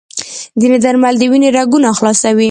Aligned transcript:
ځینې 0.59 0.77
درمل 0.83 1.13
د 1.19 1.23
وینې 1.31 1.49
رګونه 1.57 1.89
خلاصوي. 1.97 2.39